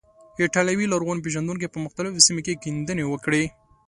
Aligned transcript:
ایټالوي 0.39 0.85
لرغون 0.89 1.17
پیژندونکو 1.25 1.71
په 1.73 1.77
مختلفو 1.85 2.23
سیمو 2.25 2.41
کې 2.45 2.59
کیندنې 2.63 3.03
وکړې. 3.07 3.43